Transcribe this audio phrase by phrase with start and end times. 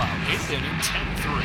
[0.00, 0.30] out.
[0.30, 1.44] Eighth inning, 10-3.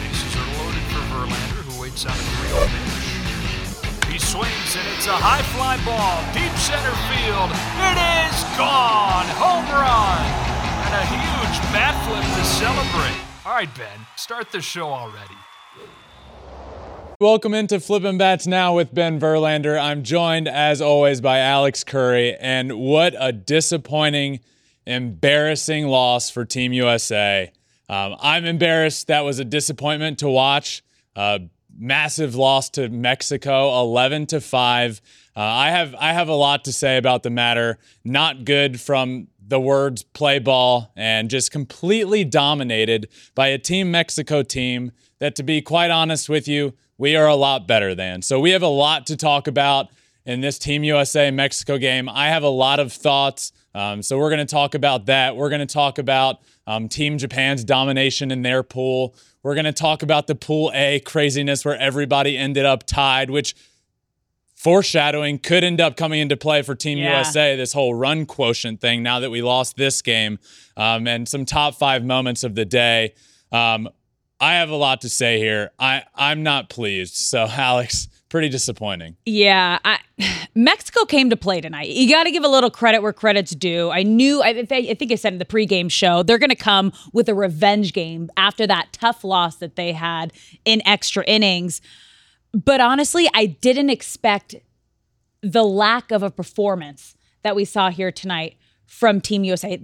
[0.00, 4.12] Bases are loaded for Verlander, who waits on a 3-0 pitch.
[4.12, 7.50] He swings, and it's a high fly ball, deep center field.
[7.82, 9.26] It is gone!
[9.42, 10.22] Home run!
[10.86, 13.18] And a huge bat flip to celebrate.
[13.44, 15.34] All right, Ben, start the show already.
[17.20, 19.80] Welcome into Flippin' Bats Now with Ben Verlander.
[19.80, 22.36] I'm joined, as always, by Alex Curry.
[22.36, 24.40] And what a disappointing,
[24.86, 27.52] embarrassing loss for Team USA.
[27.88, 29.06] Um, I'm embarrassed.
[29.08, 30.82] That was a disappointment to watch.
[31.14, 31.40] Uh,
[31.76, 35.00] massive loss to Mexico, 11 to 5.
[35.36, 37.78] Uh, I have I have a lot to say about the matter.
[38.04, 44.42] Not good from the words play ball and just completely dominated by a Team Mexico
[44.42, 48.22] team that, to be quite honest with you, we are a lot better than.
[48.22, 49.88] So we have a lot to talk about
[50.24, 52.08] in this Team USA Mexico game.
[52.08, 53.52] I have a lot of thoughts.
[53.74, 55.36] Um, so we're going to talk about that.
[55.36, 59.14] We're going to talk about um, Team Japan's domination in their pool.
[59.42, 63.54] We're going to talk about the Pool A craziness where everybody ended up tied, which
[64.54, 67.18] foreshadowing could end up coming into play for Team Yeah.
[67.18, 70.38] USA, this whole run quotient thing now that we lost this game,
[70.76, 73.14] um, and some top five moments of the day.
[73.52, 73.88] Um,
[74.40, 75.70] I have a lot to say here.
[75.78, 77.14] I, I'm not pleased.
[77.14, 79.14] So, Alex, pretty disappointing.
[79.24, 80.00] Yeah, I,
[80.56, 81.90] Mexico came to play tonight.
[81.90, 83.92] You got to give a little credit where credit's due.
[83.92, 86.92] I knew, I, I think I said in the pregame show, they're going to come
[87.12, 90.32] with a revenge game after that tough loss that they had
[90.64, 91.80] in extra innings.
[92.52, 94.56] But honestly, I didn't expect
[95.40, 98.56] the lack of a performance that we saw here tonight
[98.88, 99.76] from Team USA.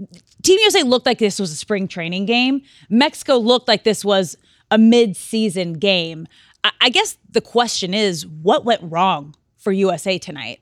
[0.43, 2.63] Team USA looked like this was a spring training game.
[2.89, 4.37] Mexico looked like this was
[4.73, 6.27] a mid-season game.
[6.65, 10.61] I, I guess the question is, what went wrong for USA tonight?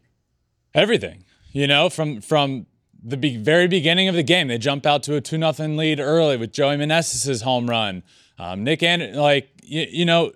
[0.74, 2.66] Everything, you know, from from
[3.02, 6.00] the be- very beginning of the game, they jump out to a two nothing lead
[6.00, 8.02] early with Joey Meneses' home run.
[8.38, 10.32] Um, Nick and like you, you know,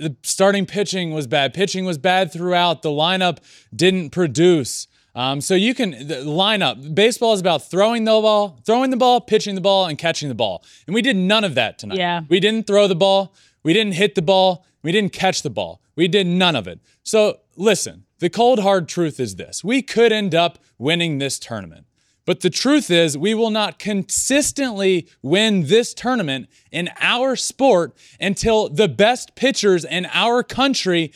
[0.00, 1.54] the starting pitching was bad.
[1.54, 2.82] Pitching was bad throughout.
[2.82, 3.38] The lineup
[3.74, 4.88] didn't produce.
[5.14, 6.94] Um, so you can the lineup.
[6.94, 10.34] Baseball is about throwing the ball, throwing the ball, pitching the ball, and catching the
[10.34, 10.64] ball.
[10.86, 11.98] And we did none of that tonight.
[11.98, 12.22] Yeah.
[12.28, 13.34] We didn't throw the ball.
[13.64, 14.64] We didn't hit the ball.
[14.82, 15.80] We didn't catch the ball.
[15.96, 16.80] We did none of it.
[17.02, 21.86] So listen, the cold hard truth is this: we could end up winning this tournament.
[22.26, 28.70] But the truth is, we will not consistently win this tournament in our sport until
[28.70, 31.12] the best pitchers in our country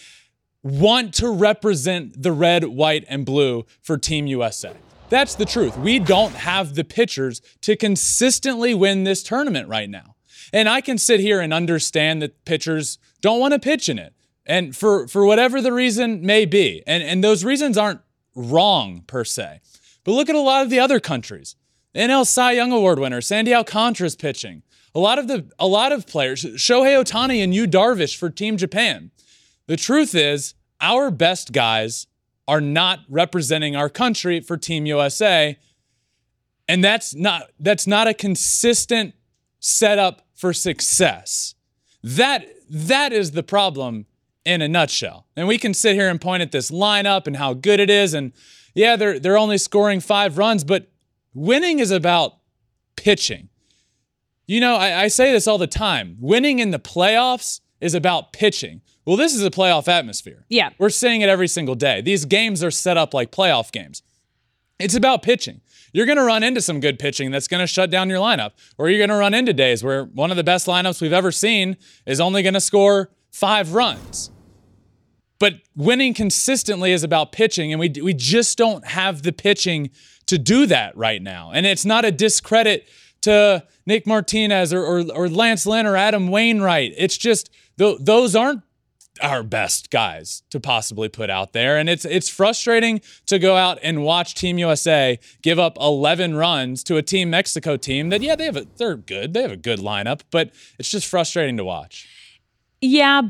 [0.62, 4.74] want to represent the red, white, and blue for Team USA.
[5.08, 5.78] That's the truth.
[5.78, 10.16] We don't have the pitchers to consistently win this tournament right now.
[10.52, 14.14] And I can sit here and understand that pitchers don't want to pitch in it.
[14.46, 16.82] And for, for whatever the reason may be.
[16.86, 18.00] And, and those reasons aren't
[18.34, 19.60] wrong per se.
[20.04, 21.54] But look at a lot of the other countries.
[21.94, 24.62] NL Cy Young Award winner, Sandy Alcantara's pitching.
[24.94, 28.56] A lot of the a lot of players, Shohei Ohtani and Yu Darvish for Team
[28.56, 29.10] Japan.
[29.66, 32.06] The truth is, our best guys
[32.46, 35.58] are not representing our country for Team USA,
[36.66, 39.14] and that's not that's not a consistent
[39.60, 41.56] setup for success.
[42.02, 44.06] That that is the problem
[44.44, 45.26] in a nutshell.
[45.36, 48.14] And we can sit here and point at this lineup and how good it is,
[48.14, 48.32] and
[48.74, 50.90] yeah, they're they're only scoring five runs, but
[51.34, 52.36] winning is about
[52.96, 53.48] pitching.
[54.46, 56.16] You know, I, I say this all the time.
[56.20, 58.80] Winning in the playoffs is about pitching.
[59.04, 60.46] Well, this is a playoff atmosphere.
[60.48, 60.70] Yeah.
[60.78, 62.00] We're seeing it every single day.
[62.00, 64.02] These games are set up like playoff games.
[64.78, 65.60] It's about pitching.
[65.92, 68.52] You're going to run into some good pitching that's going to shut down your lineup,
[68.76, 71.32] or you're going to run into days where one of the best lineups we've ever
[71.32, 74.30] seen is only going to score five runs.
[75.38, 79.90] But winning consistently is about pitching, and we, we just don't have the pitching
[80.26, 81.52] to do that right now.
[81.52, 82.88] And it's not a discredit
[83.22, 86.92] to Nick Martinez or, or, or Lance Lynn or Adam Wainwright.
[86.96, 88.62] It's just th- those aren't
[89.20, 91.76] our best guys to possibly put out there.
[91.76, 96.82] And it's it's frustrating to go out and watch Team USA give up 11 runs
[96.84, 99.34] to a Team Mexico team that yeah, they have a they're good.
[99.34, 102.08] They have a good lineup, but it's just frustrating to watch.
[102.80, 103.22] Yeah,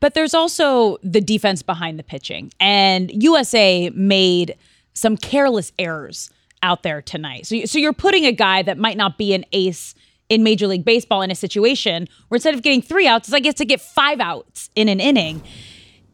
[0.00, 2.52] but there's also the defense behind the pitching.
[2.58, 4.56] And USA made
[4.94, 6.30] some careless errors
[6.62, 7.46] out there tonight.
[7.46, 9.94] So, so you're putting a guy that might not be an ace
[10.28, 13.44] in Major League Baseball in a situation where instead of getting three outs, it's like
[13.44, 15.42] gets to get five outs in an inning.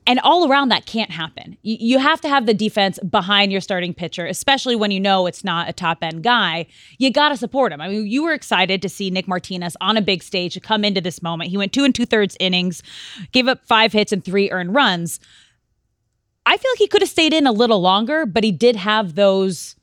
[0.04, 1.56] And all around that can't happen.
[1.62, 5.26] You, you have to have the defense behind your starting pitcher, especially when you know
[5.26, 6.66] it's not a top end guy.
[6.98, 7.80] You got to support him.
[7.80, 10.84] I mean, you were excited to see Nick Martinez on a big stage to come
[10.84, 11.50] into this moment.
[11.50, 12.82] He went two and two thirds innings,
[13.30, 15.20] gave up five hits and three earned runs.
[16.44, 19.14] I feel like he could have stayed in a little longer, but he did have
[19.14, 19.76] those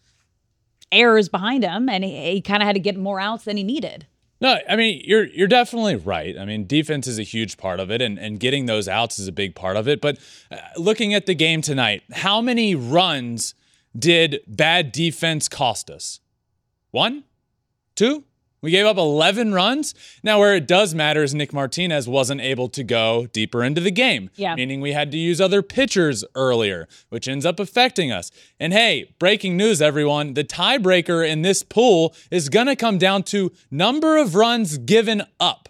[0.92, 3.64] errors behind him, and he, he kind of had to get more outs than he
[3.64, 4.06] needed.
[4.42, 6.38] No, I mean you're you're definitely right.
[6.38, 9.28] I mean defense is a huge part of it, and and getting those outs is
[9.28, 10.02] a big part of it.
[10.02, 10.18] But
[10.52, 13.54] uh, looking at the game tonight, how many runs
[13.98, 16.20] did bad defense cost us?
[16.92, 17.24] One,
[17.96, 18.24] two.
[18.62, 19.94] We gave up 11 runs.
[20.24, 23.92] Now, where it does matter is Nick Martinez wasn't able to go deeper into the
[23.92, 24.56] game, Yeah.
[24.56, 28.32] meaning we had to use other pitchers earlier, which ends up affecting us.
[28.60, 33.24] And hey, breaking news, everyone the tiebreaker in this pool is going to come down
[33.24, 35.70] to number of runs given up.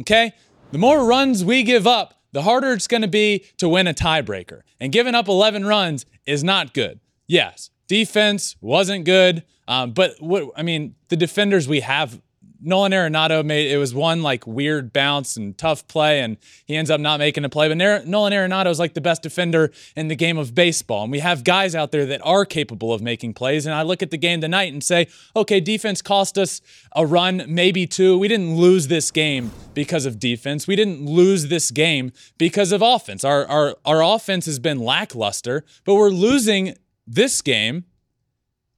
[0.00, 0.32] Okay?
[0.72, 3.94] The more runs we give up, the harder it's going to be to win a
[3.94, 4.60] tiebreaker.
[4.80, 7.00] And giving up 11 runs is not good.
[7.26, 12.20] Yes, defense wasn't good, um, but what I mean, the defenders we have.
[12.62, 16.36] Nolan Arenado made it was one like weird bounce and tough play, and
[16.66, 17.68] he ends up not making a play.
[17.68, 21.20] But Nolan Arenado is like the best defender in the game of baseball, and we
[21.20, 23.64] have guys out there that are capable of making plays.
[23.64, 26.60] And I look at the game tonight and say, okay, defense cost us
[26.94, 28.18] a run, maybe two.
[28.18, 30.66] We didn't lose this game because of defense.
[30.66, 33.24] We didn't lose this game because of offense.
[33.24, 36.74] Our our our offense has been lackluster, but we're losing
[37.06, 37.86] this game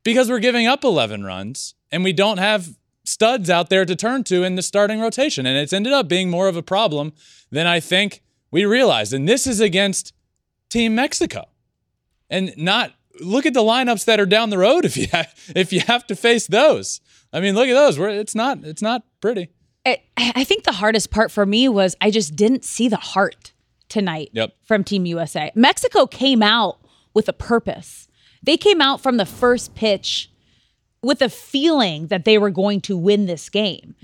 [0.05, 4.25] because we're giving up 11 runs and we don't have studs out there to turn
[4.25, 5.47] to in the starting rotation.
[5.47, 7.13] And it's ended up being more of a problem
[7.51, 9.13] than I think we realized.
[9.13, 10.13] And this is against
[10.71, 11.45] Team Mexico.
[12.31, 15.73] And not look at the lineups that are down the road if you have, if
[15.73, 17.01] you have to face those.
[17.33, 17.99] I mean, look at those.
[17.99, 19.51] We're, it's not it's not pretty.
[19.85, 23.53] I, I think the hardest part for me was I just didn't see the heart
[23.89, 24.55] tonight Yep.
[24.63, 25.51] from Team USA.
[25.55, 26.79] Mexico came out
[27.15, 28.07] with a purpose.
[28.43, 30.31] They came out from the first pitch
[31.03, 33.95] with a feeling that they were going to win this game.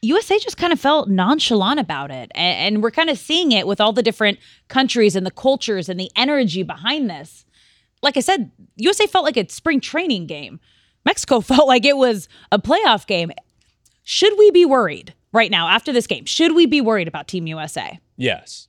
[0.00, 2.30] USA just kind of felt nonchalant about it.
[2.34, 4.38] And, and we're kind of seeing it with all the different
[4.68, 7.44] countries and the cultures and the energy behind this.
[8.02, 10.58] Like I said, USA felt like a spring training game.
[11.04, 13.30] Mexico felt like it was a playoff game.
[14.02, 16.24] Should we be worried right now after this game?
[16.24, 18.00] Should we be worried about Team USA?
[18.16, 18.68] Yes.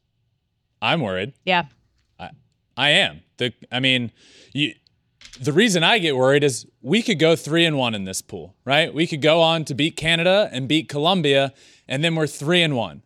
[0.81, 1.33] I'm worried.
[1.45, 1.65] Yeah.
[2.77, 3.21] I am.
[3.37, 4.11] The I mean,
[4.53, 4.73] you
[5.39, 8.55] the reason I get worried is we could go 3 and 1 in this pool,
[8.65, 8.93] right?
[8.93, 11.53] We could go on to beat Canada and beat Colombia
[11.87, 13.01] and then we're 3 and 1.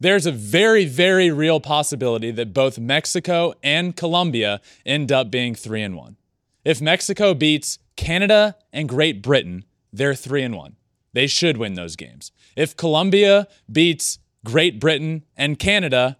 [0.00, 5.82] There's a very very real possibility that both Mexico and Colombia end up being 3
[5.82, 6.16] and 1.
[6.64, 10.76] If Mexico beats Canada and Great Britain, they're 3 and 1.
[11.12, 12.32] They should win those games.
[12.56, 16.18] If Colombia beats Great Britain and Canada,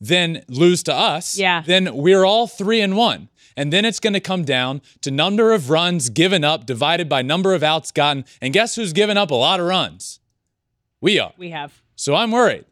[0.00, 1.62] then lose to us, Yeah.
[1.66, 3.28] then we're all three and one.
[3.56, 7.20] And then it's going to come down to number of runs given up divided by
[7.22, 8.24] number of outs gotten.
[8.40, 10.20] And guess who's given up a lot of runs?
[11.00, 11.32] We are.
[11.36, 11.82] We have.
[11.96, 12.64] So I'm worried.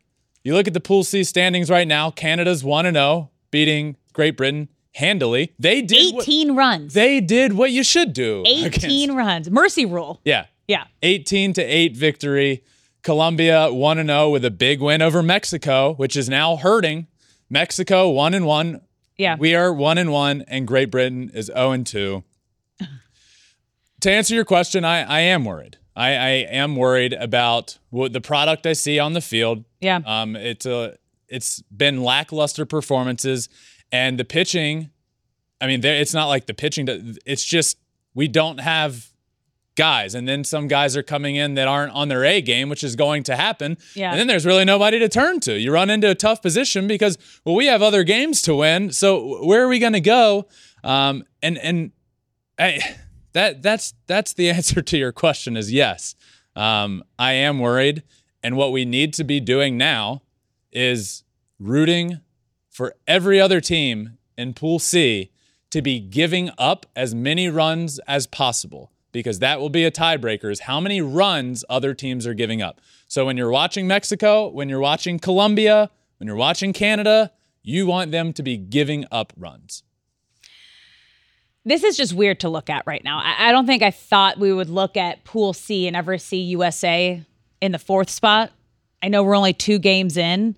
[0.45, 2.11] You look at the Pool C standings right now.
[2.11, 5.53] Canada's 1 and 0, beating Great Britain handily.
[5.59, 6.95] They did what, 18 runs.
[6.95, 8.43] they did what you should do.
[8.47, 8.67] 18
[9.11, 9.51] against- runs.
[9.51, 10.21] Mercy rule.
[10.25, 10.47] Yeah.
[10.69, 10.85] Yeah.
[11.03, 12.63] 18 to 8 victory.
[13.03, 17.07] Colombia 1 and 0 with a big win over Mexico, which is now hurting.
[17.50, 18.81] Mexico 1 and 1.
[19.17, 19.37] Yeah.
[19.39, 22.23] We are 1 and 1 and Great Britain is 0 and 2.
[24.00, 25.77] to answer your question, I, I am worried.
[25.97, 29.65] I, I am worried about what the product I see on the field.
[29.81, 30.00] Yeah.
[30.06, 30.97] Um, it's a
[31.29, 33.49] it's been lackluster performances,
[33.93, 34.91] and the pitching.
[35.61, 36.87] I mean, there- it's not like the pitching.
[37.27, 37.77] It's just
[38.15, 39.09] we don't have
[39.79, 42.83] guys, and then some guys are coming in that aren't on their A game, which
[42.83, 43.79] is going to happen.
[43.95, 44.11] Yeah.
[44.11, 45.57] And then there's really nobody to turn to.
[45.59, 48.91] You run into a tough position because well, we have other games to win.
[48.91, 50.49] So where are we going to go?
[50.83, 51.93] Um, and and
[52.59, 52.97] I,
[53.33, 56.17] that that's that's the answer to your question is yes.
[56.57, 58.02] Um, I am worried,
[58.43, 60.23] and what we need to be doing now
[60.73, 61.23] is
[61.61, 62.21] rooting
[62.69, 65.31] for every other team in Pool C
[65.71, 70.50] to be giving up as many runs as possible because that will be a tiebreaker
[70.50, 72.81] is how many runs other teams are giving up.
[73.07, 78.11] So when you're watching Mexico, when you're watching Colombia, when you're watching Canada, you want
[78.11, 79.83] them to be giving up runs.
[81.65, 83.21] this is just weird to look at right now.
[83.23, 87.23] I, don't think I thought we would look at Pool C and ever see USA
[87.61, 88.53] in the fourth spot.
[89.03, 90.57] I know we're only two games in.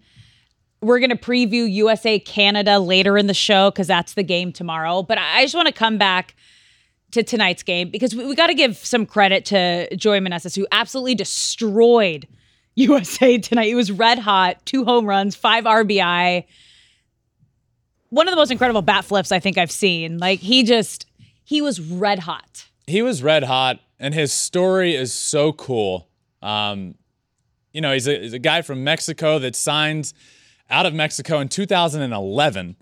[0.80, 5.02] We're going to preview USA Canada later in the show because that's the game tomorrow.
[5.02, 6.36] But I just want to come back
[7.12, 10.66] to tonight's game because we, we got to give some credit to Joey Meneses, who
[10.72, 12.26] absolutely destroyed
[12.76, 13.68] USA tonight.
[13.68, 16.44] It was red hot, two home runs, five RBI.
[18.10, 20.18] One of the most incredible bat flips I think I've seen.
[20.18, 21.06] Like he just,
[21.44, 22.68] he was red hot.
[22.86, 26.08] he was red hot, and his story is so cool.
[26.42, 26.94] Um,
[27.72, 30.14] you know, he's a, he's a guy from Mexico that signs
[30.70, 32.76] out of Mexico in 2011,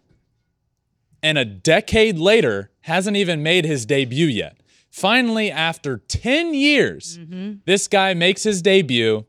[1.22, 4.58] and a decade later hasn't even made his debut yet.
[4.90, 7.18] Finally, after 10 years,
[7.66, 9.24] this guy makes his debut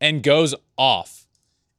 [0.00, 1.26] and goes off.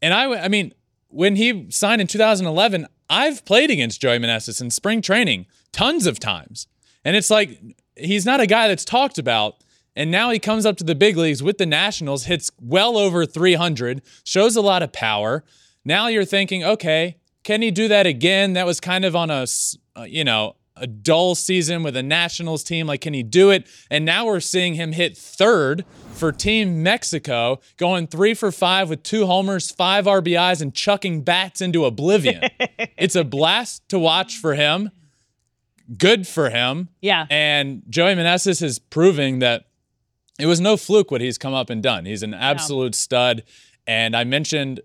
[0.01, 0.73] And I, I mean,
[1.07, 6.19] when he signed in 2011, I've played against Joey Meneses in spring training tons of
[6.19, 6.67] times.
[7.03, 7.59] And it's like,
[7.95, 9.63] he's not a guy that's talked about.
[9.95, 13.25] And now he comes up to the big leagues with the Nationals, hits well over
[13.25, 15.43] 300, shows a lot of power.
[15.83, 18.53] Now you're thinking, okay, can he do that again?
[18.53, 19.45] That was kind of on a,
[19.97, 22.88] uh, you know, a dull season with a Nationals team.
[22.88, 23.67] Like, can he do it?
[23.89, 29.03] And now we're seeing him hit third for Team Mexico, going three for five with
[29.03, 32.43] two homers, five RBIs, and chucking bats into oblivion.
[32.97, 34.91] it's a blast to watch for him.
[35.97, 36.89] Good for him.
[37.01, 37.27] Yeah.
[37.29, 39.65] And Joey Meneses is proving that
[40.39, 42.05] it was no fluke what he's come up and done.
[42.05, 43.43] He's an absolute stud.
[43.85, 44.81] And I mentioned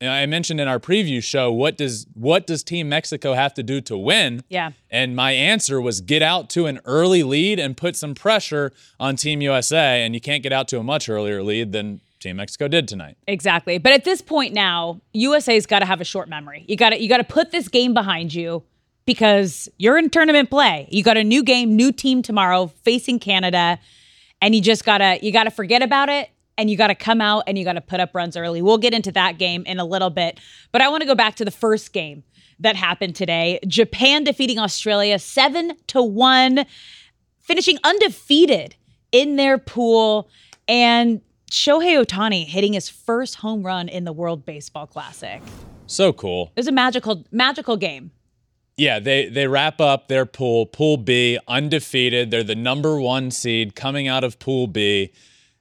[0.00, 3.80] I mentioned in our preview show what does what does Team Mexico have to do
[3.82, 4.44] to win?
[4.48, 4.72] Yeah.
[4.90, 9.16] And my answer was get out to an early lead and put some pressure on
[9.16, 10.04] Team USA.
[10.04, 13.16] And you can't get out to a much earlier lead than Team Mexico did tonight.
[13.26, 13.78] Exactly.
[13.78, 16.64] But at this point now, USA's got to have a short memory.
[16.68, 18.62] You got to you got to put this game behind you
[19.04, 20.88] because you're in tournament play.
[20.92, 23.80] You got a new game, new team tomorrow facing Canada,
[24.40, 26.94] and you just got to you got to forget about it and you got to
[26.94, 28.60] come out and you got to put up runs early.
[28.60, 30.40] We'll get into that game in a little bit.
[30.72, 32.24] But I want to go back to the first game
[32.58, 33.60] that happened today.
[33.66, 36.66] Japan defeating Australia 7 to 1
[37.40, 38.74] finishing undefeated
[39.12, 40.28] in their pool
[40.66, 45.40] and Shohei Ohtani hitting his first home run in the World Baseball Classic.
[45.86, 46.52] So cool.
[46.56, 48.10] It was a magical, magical game.
[48.76, 52.30] Yeah, they they wrap up their pool, Pool B, undefeated.
[52.30, 55.10] They're the number one seed coming out of Pool B.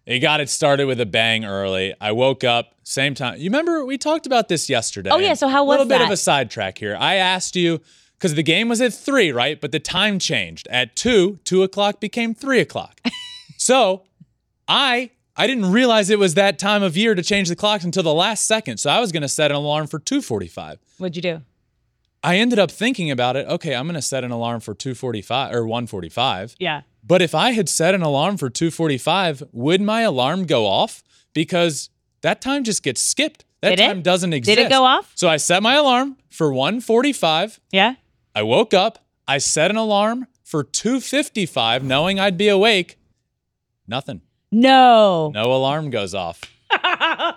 [0.07, 1.93] They got it started with a bang early.
[1.99, 3.39] I woke up same time.
[3.39, 5.09] You remember we talked about this yesterday?
[5.11, 5.81] Oh, yeah, so how was that?
[5.81, 6.95] a little bit of a sidetrack here.
[6.97, 7.81] I asked you
[8.17, 9.59] because the game was at three, right?
[9.59, 11.39] But the time changed at two.
[11.43, 13.01] Two o'clock became three o'clock.
[13.57, 14.03] so
[14.65, 18.03] I I didn't realize it was that time of year to change the clocks until
[18.03, 18.77] the last second.
[18.77, 20.79] So I was going to set an alarm for two forty-five.
[20.99, 21.41] What'd you do?
[22.23, 23.47] I ended up thinking about it.
[23.47, 26.55] Okay, I'm going to set an alarm for 2:45 or 1:45.
[26.59, 26.81] Yeah.
[27.07, 31.03] But if I had set an alarm for 2:45, would my alarm go off?
[31.33, 31.89] Because
[32.21, 33.45] that time just gets skipped.
[33.61, 33.87] That Did it?
[33.87, 34.57] time doesn't exist.
[34.57, 35.13] Did it go off?
[35.15, 37.59] So I set my alarm for 1:45.
[37.71, 37.95] Yeah.
[38.35, 39.05] I woke up.
[39.27, 42.97] I set an alarm for 2:55, knowing I'd be awake.
[43.87, 44.21] Nothing.
[44.51, 45.31] No.
[45.33, 46.41] No alarm goes off.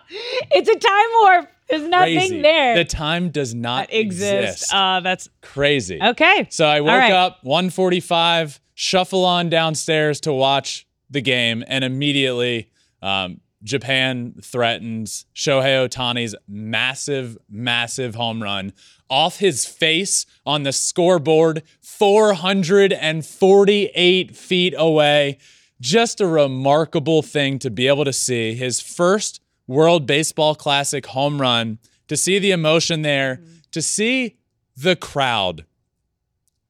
[0.53, 1.51] It's a time warp.
[1.69, 2.43] There's nothing Crazy.
[2.43, 2.75] there.
[2.75, 4.63] The time does not exists.
[4.65, 4.75] exist.
[4.75, 6.01] Uh, that's Crazy.
[6.03, 6.49] okay.
[6.51, 7.13] So I woke right.
[7.13, 12.71] up 145, shuffle on downstairs to watch the game, and immediately
[13.03, 18.73] um, Japan threatens Shohei Ohtani's massive, massive home run
[19.11, 25.37] off his face on the scoreboard, 448 feet away.
[25.79, 28.55] Just a remarkable thing to be able to see.
[28.55, 31.77] His first World Baseball Classic home run,
[32.09, 34.39] to see the emotion there, to see
[34.75, 35.67] the crowd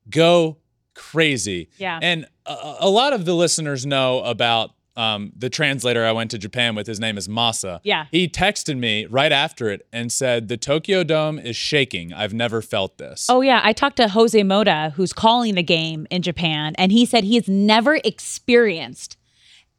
[0.08, 0.56] go
[1.00, 1.68] crazy.
[1.78, 1.98] Yeah.
[2.02, 6.38] And a, a lot of the listeners know about um, the translator I went to
[6.38, 6.86] Japan with.
[6.86, 7.80] His name is Masa.
[7.84, 8.06] Yeah.
[8.10, 12.12] He texted me right after it and said, The Tokyo Dome is shaking.
[12.12, 13.26] I've never felt this.
[13.30, 17.06] Oh yeah, I talked to Jose Mota, who's calling the game in Japan, and he
[17.06, 19.16] said he has never experienced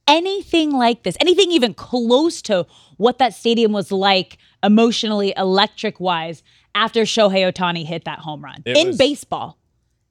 [0.07, 2.65] anything like this, anything even close to
[2.97, 6.41] what that stadium was like emotionally, electric wise,
[6.73, 9.57] after Shohei Ohtani hit that home run It in was- baseball.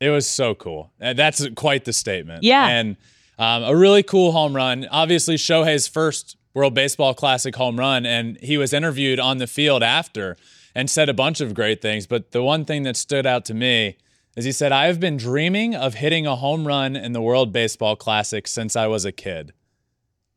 [0.00, 0.90] It was so cool.
[1.00, 2.42] Uh, That's quite the statement.
[2.42, 2.66] Yeah.
[2.68, 2.96] And
[3.38, 4.86] um, a really cool home run.
[4.90, 9.82] Obviously, Shohei's first World Baseball Classic home run, and he was interviewed on the field
[9.82, 10.36] after
[10.74, 12.06] and said a bunch of great things.
[12.06, 13.96] But the one thing that stood out to me
[14.36, 17.52] is he said, I have been dreaming of hitting a home run in the World
[17.52, 19.52] Baseball Classic since I was a kid.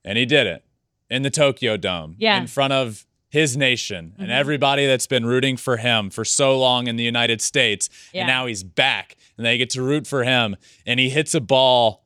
[0.04, 0.66] And he did it
[1.10, 2.40] in the Tokyo Dome Yeah.
[2.42, 4.32] in front of his nation and mm-hmm.
[4.32, 7.90] everybody that's been rooting for him for so long in the United States.
[8.14, 8.22] Yeah.
[8.22, 10.56] And now he's back and they get to root for him.
[10.86, 12.06] And he hits a ball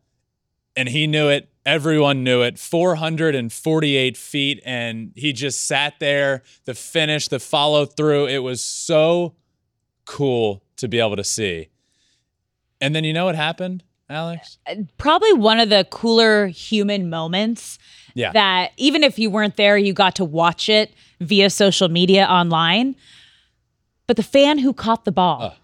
[0.77, 1.49] and he knew it.
[1.65, 2.57] Everyone knew it.
[2.57, 4.63] 448 feet.
[4.65, 6.43] And he just sat there.
[6.63, 8.27] The finish, the follow through.
[8.27, 9.35] It was so
[10.05, 11.67] cool to be able to see.
[12.79, 14.59] And then you know what happened, Alex?
[14.65, 17.79] Uh, probably one of the cooler human moments
[18.17, 18.31] Yeah.
[18.31, 22.95] that even if you weren't there, you got to watch it via social media online.
[24.07, 25.55] But the fan who caught the ball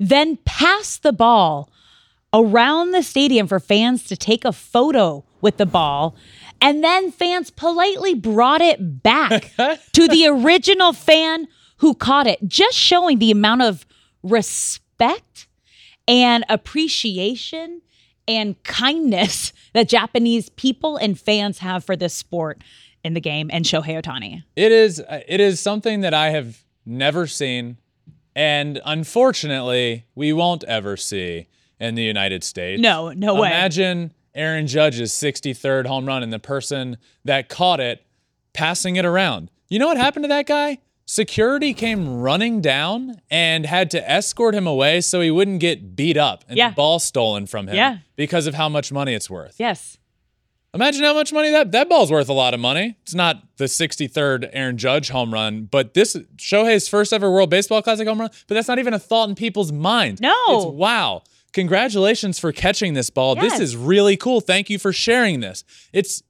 [0.00, 1.70] then passed the ball
[2.34, 6.16] around the stadium for fans to take a photo with the ball.
[6.60, 9.52] And then fans politely brought it back
[9.92, 11.46] to the original fan
[11.78, 13.86] who caught it, just showing the amount of
[14.22, 15.46] respect
[16.08, 17.82] and appreciation
[18.36, 22.62] and kindness that Japanese people and fans have for this sport
[23.04, 24.42] in the game and Shohei Ohtani.
[24.56, 27.78] It is uh, it is something that I have never seen
[28.34, 31.48] and unfortunately we won't ever see
[31.78, 32.80] in the United States.
[32.80, 33.48] No, no way.
[33.48, 38.04] Imagine Aaron Judge's 63rd home run and the person that caught it
[38.52, 39.50] passing it around.
[39.68, 40.78] You know what happened to that guy?
[41.04, 46.16] Security came running down and had to escort him away so he wouldn't get beat
[46.16, 46.70] up and Yeah.
[46.70, 47.98] the ball stolen from him Yeah.
[48.16, 49.56] because of how much money it's worth.
[49.58, 49.98] Yes.
[50.74, 52.96] Imagine how much money that that ball's worth a lot of money.
[53.02, 57.82] It's not the 63rd Aaron Judge home run, but this Shohei's first ever World Baseball
[57.82, 60.20] Classic home run, but that's not even a thought in people's mind.
[60.22, 60.34] No.
[60.48, 61.24] It's wow.
[61.52, 63.34] Congratulations for catching this ball.
[63.34, 64.40] This is really cool.
[64.40, 65.64] Thank you for sharing this.
[65.92, 66.22] It's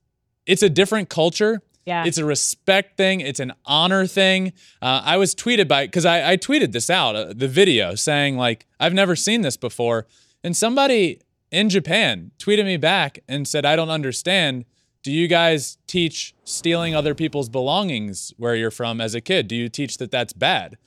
[0.45, 1.61] it's a different culture.
[1.85, 2.05] Yeah.
[2.05, 3.19] It's a respect thing.
[3.21, 4.53] It's an honor thing.
[4.81, 8.37] Uh, I was tweeted by because I, I tweeted this out uh, the video saying
[8.37, 10.07] like I've never seen this before,
[10.43, 11.19] and somebody
[11.51, 14.65] in Japan tweeted me back and said I don't understand.
[15.03, 19.49] Do you guys teach stealing other people's belongings where you're from as a kid?
[19.49, 20.77] Do you teach that that's bad?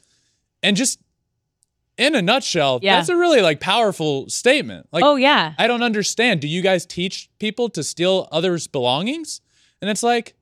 [0.62, 0.99] And just
[1.99, 2.97] in a nutshell, Yeah.
[2.97, 4.87] that's a really like powerful statement.
[4.91, 5.53] Like Oh, yeah.
[5.59, 6.41] I don't understand.
[6.41, 9.43] Do you guys teach people to steal others' belongings?
[9.83, 10.35] And it's like,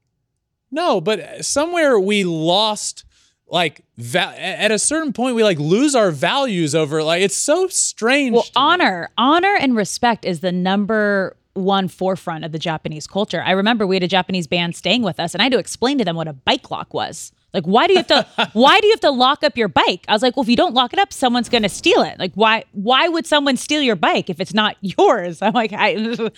[0.74, 3.04] no, but uh, somewhere we lost
[3.46, 7.68] like va- at a certain point we like lose our values over like it's so
[7.68, 8.34] strange.
[8.34, 8.52] Well, to me.
[8.56, 13.42] honor, honor and respect is the number one forefront of the Japanese culture.
[13.42, 15.98] I remember we had a Japanese band staying with us, and I had to explain
[15.98, 17.32] to them what a bike lock was.
[17.54, 18.50] Like, why do you have to?
[18.52, 20.04] why do you have to lock up your bike?
[20.08, 22.18] I was like, well, if you don't lock it up, someone's going to steal it.
[22.18, 22.64] Like, why?
[22.72, 25.40] Why would someone steal your bike if it's not yours?
[25.40, 25.90] I'm like, I,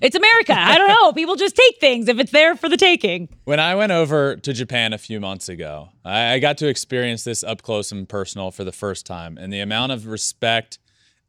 [0.00, 0.54] it's America.
[0.56, 1.12] I don't know.
[1.12, 3.28] People just take things if it's there for the taking.
[3.44, 7.24] When I went over to Japan a few months ago, I, I got to experience
[7.24, 9.36] this up close and personal for the first time.
[9.36, 10.78] And the amount of respect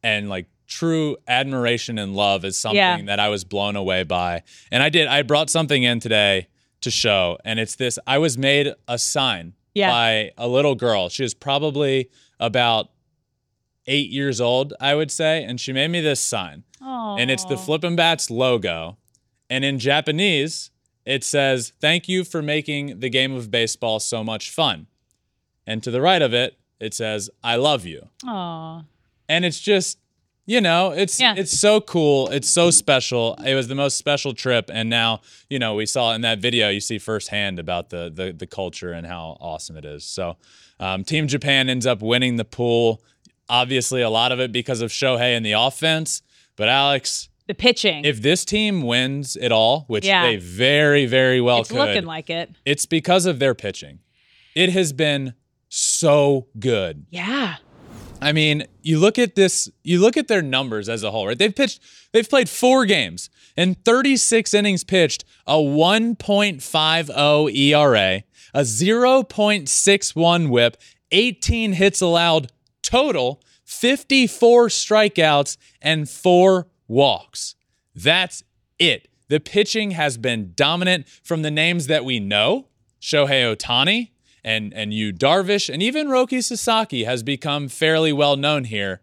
[0.04, 3.02] and like true admiration and love is something Yeah.
[3.06, 4.42] that I was blown away by.
[4.70, 6.46] And I did, I brought something in today
[6.82, 7.38] to show.
[7.44, 9.90] And it's this I was made a sign Yeah.
[9.90, 11.08] by a little girl.
[11.08, 12.90] She was probably about
[13.86, 15.42] eight years old, I would say.
[15.44, 17.20] And she made me this sign Aww.
[17.20, 18.98] and it's the Flippin' Bats logo.
[19.50, 20.70] And in Japanese,
[21.04, 24.86] it says, Thank you for making the game of baseball so much fun.
[25.66, 28.08] And to the right of it, it says, I love you.
[28.26, 28.82] Oh,
[29.28, 29.98] And it's just,
[30.46, 31.34] you know, it's Yeah.
[31.36, 32.28] it's so cool.
[32.30, 33.34] It's so special.
[33.46, 34.70] It was the most special trip.
[34.72, 38.32] And now, you know, we saw in that video, you see firsthand about the the,
[38.32, 40.04] the culture and how awesome it is.
[40.04, 40.36] So
[40.80, 43.02] um, Team Japan ends up winning the pool.
[43.48, 46.22] Obviously, a lot of it because of Shohei and the offense.
[46.56, 48.04] But Alex, the pitching.
[48.04, 50.26] if this team wins it all, which Yeah.
[50.26, 52.50] they very, very well it's could, looking like it.
[52.64, 54.00] it's because of their pitching.
[54.54, 55.34] It has been
[55.68, 57.06] so good.
[57.10, 57.56] Yeah.
[58.22, 61.36] I mean, you look at this, you look at their numbers as a whole, right?
[61.36, 61.80] They've pitched,
[62.12, 68.22] they've played four games and 36 innings pitched, a 1.50 ERA,
[68.54, 70.76] a 0.61 whip,
[71.10, 77.56] 18 hits allowed total, 54 strikeouts, and four walks.
[77.94, 78.44] That's
[78.78, 79.08] it.
[79.28, 82.68] The pitching has been dominant from the names that we know.
[83.00, 84.10] Shohei Ohtani
[84.44, 89.00] and and Yu Darvish and even Roki Sasaki has become fairly well known here,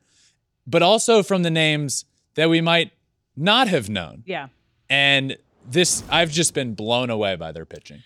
[0.68, 2.92] but also from the names that we might
[3.36, 4.24] not have known.
[4.26, 4.48] Yeah.
[4.90, 5.38] And
[5.70, 8.02] this I've just been blown away by their pitching.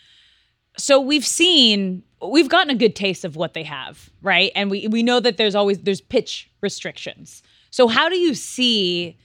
[0.78, 4.88] so we've seen we've gotten a good taste of what they have right and we
[4.88, 9.15] we know that there's always there's pitch restrictions so how do you see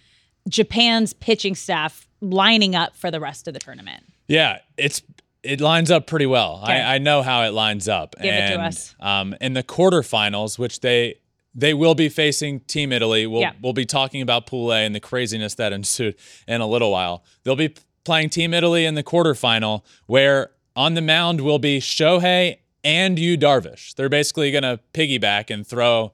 [0.48, 5.00] japan's pitching staff lining up for the rest of the tournament Yeah, it's
[5.42, 6.60] it lines up pretty well.
[6.64, 6.80] Okay.
[6.80, 8.16] I, I know how it lines up.
[8.20, 8.94] Give it to and, us.
[9.00, 11.16] Um, in the quarterfinals, which they
[11.54, 13.26] they will be facing Team Italy.
[13.26, 13.52] We'll Yeah.
[13.62, 17.24] we'll be talking about Pool A and the craziness that ensued in a little while.
[17.42, 17.74] They'll be
[18.04, 23.36] playing Team Italy in the quarterfinal, where on the mound will be Shohei and Yu
[23.36, 23.94] Darvish.
[23.94, 26.12] They're basically gonna piggyback and throw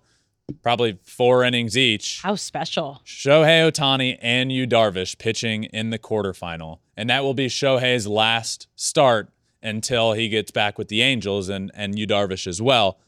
[0.62, 2.20] probably four innings each.
[2.22, 6.78] how special Shohei Ohtani and Yu Darvish pitching in the quarterfinal.
[6.96, 9.30] And that will be Shohei's last start
[9.62, 12.98] until he gets back with the Angels and, and Yu Darvish as well.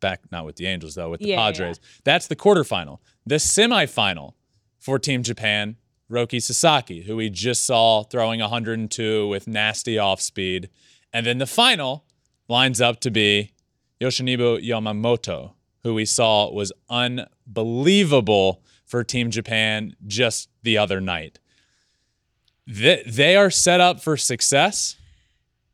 [0.00, 1.80] Back, not with the Angels, though, with the Yeah, yeah, Padres.
[2.04, 2.98] That's the quarterfinal.
[3.24, 4.34] The semifinal
[4.78, 5.76] for Team Japan,
[6.10, 10.68] Roki Sasaki, who we just saw throwing 102 with nasty off speed.
[11.12, 12.04] And then the final
[12.48, 13.52] lines up to be
[14.00, 15.52] Yoshinobu Yamamoto,
[15.86, 21.38] who we saw was unbelievable for Team Japan just the other night.
[22.66, 24.96] They, they are set up for success.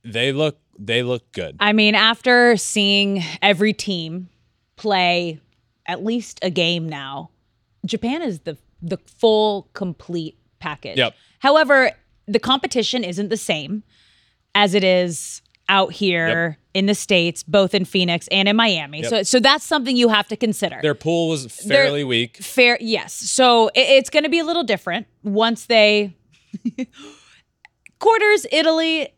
[0.04, 1.54] They look they look good.
[1.60, 4.30] i mean after seeing every team
[4.76, 5.38] play
[5.84, 7.28] at least a game now
[7.84, 10.96] japan is the the full complete package.
[10.96, 11.14] Yep.
[11.38, 11.90] However,
[12.26, 13.82] the competition isn't the same
[14.54, 15.40] as it is
[15.72, 16.56] out here Yep.
[16.74, 19.00] in the states, both in Phoenix and in Miami.
[19.00, 19.10] Yep.
[19.10, 20.78] So, so that's something you have to consider.
[20.82, 22.36] Their pool was fairly weak.
[22.36, 23.14] Fair, yes.
[23.14, 26.14] So it, it's going to be a little different once they
[27.98, 29.08] quarters Italy.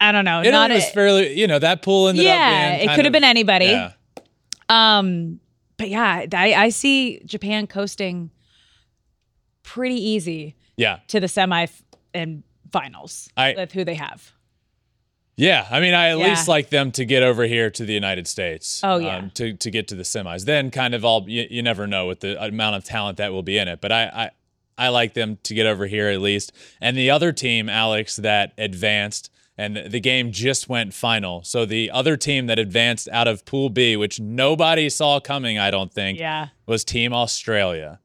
[0.00, 0.40] I don't know.
[0.40, 3.04] Italy not was a- fairly, you know, that pool ended Yeah, up being it could
[3.04, 3.66] have been anybody.
[3.66, 3.92] Yeah.
[4.68, 5.40] Um,
[5.76, 8.30] but yeah, I, I see Japan coasting
[9.62, 11.00] pretty easy Yeah.
[11.08, 11.66] to the semi
[12.12, 12.42] and
[12.72, 14.32] finals I- with who they have.
[15.36, 16.28] Yeah, I mean, I at Yeah.
[16.28, 18.80] least like them to get over here to the United States.
[18.84, 19.16] Oh, yeah.
[19.16, 20.44] um, to to get to the semis.
[20.44, 23.42] Then, kind of all you, you never know with the amount of talent that will
[23.42, 23.80] be in it.
[23.80, 24.30] But I, I
[24.86, 26.52] I like them to get over here at least.
[26.80, 31.42] And the other team, Alex, that advanced, and the game just went final.
[31.44, 35.70] So the other team that advanced out of Pool B, which nobody saw coming, I
[35.70, 36.48] don't think, Yeah.
[36.66, 38.00] was Team Australia.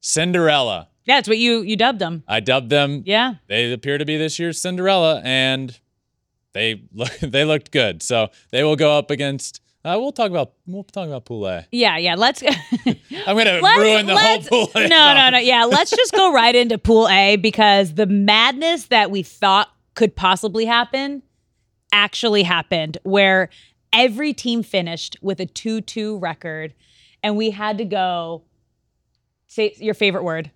[0.00, 0.88] Cinderella.
[1.06, 2.24] Yeah, that's what you you dubbed them.
[2.28, 3.34] I dubbed them Yeah.
[3.46, 5.78] they appear to be this year's Cinderella, and
[6.54, 8.02] they look they looked good.
[8.02, 9.60] So they will go up against.
[9.84, 11.66] Uh, we'll talk about we'll talk about Pool A.
[11.70, 12.14] Yeah, yeah.
[12.14, 12.42] Let's
[12.86, 14.88] I'm gonna let's- ruin the whole Pool A.
[14.88, 15.38] No, no, no.
[15.38, 20.16] Yeah, let's just go right into Pool A because the madness that we thought could
[20.16, 21.22] possibly happen
[21.92, 23.50] actually happened, where
[23.92, 26.72] every team finished with a 2 2 record,
[27.22, 28.42] and we had to go
[29.46, 30.50] say your favorite word,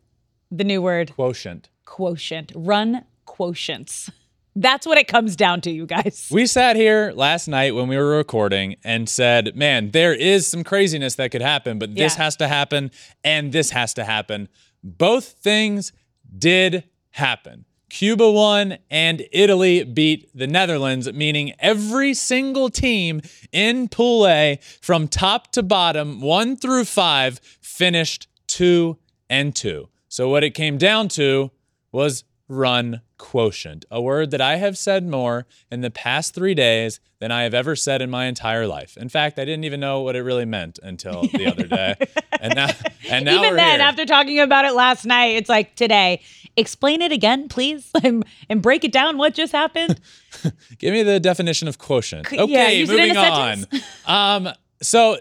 [0.51, 1.69] the new word, Quotient.
[1.85, 2.51] quotient.
[2.55, 4.11] Run quotients.
[4.61, 6.29] That's what it comes down to, you guys.
[6.33, 10.64] We sat here last night when we were recording and said, "Man, there is some
[10.64, 12.25] craziness that could happen, but this Yeah.
[12.25, 12.90] has to happen
[13.23, 14.49] and this has to happen."
[14.83, 15.92] Both things
[16.37, 17.66] did happen.
[17.88, 25.07] Cuba won and Italy beat the Netherlands, meaning every single team in Pool A from
[25.07, 28.99] top to bottom, 1 through 5, finished 2
[29.31, 29.88] and 2.
[30.09, 31.53] So what it came down to
[31.92, 37.00] was run quotient, a word that I have said more in the past three days
[37.18, 38.96] than I have ever said in my entire life.
[38.96, 41.96] In fact, I didn't even know what it really meant until the other day.
[42.40, 42.68] And now,
[43.11, 43.88] and now Even then, here.
[43.88, 46.22] after talking about it last night, it's like today.
[46.57, 49.18] Explain it again, please, and, and break it down.
[49.18, 50.00] What just happened?
[50.78, 52.33] Give me the definition of quotient.
[52.33, 53.64] Okay, in moving on.
[54.07, 54.48] Um,
[54.81, 55.18] so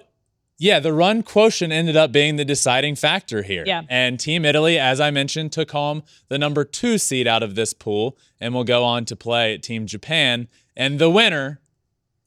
[0.58, 3.63] yeah, the run quotient ended up being the deciding factor here.
[3.65, 3.84] Yeah.
[3.89, 7.74] And Team Italy, as I mentioned, took home the number two seed out of this
[7.74, 10.48] pool and will go on to play Team Japan.
[10.76, 11.62] And the winner